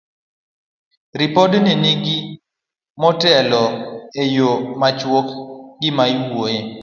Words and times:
Ripodgi 1.19 1.59
nigi 1.81 2.17
kwan 2.27 2.37
motelo 3.01 3.61
malero 3.61 3.63
e 4.21 4.23
yo 4.35 4.49
machuok 4.79 5.27
gima 5.81 6.03
iwuoyoe. 6.13 6.55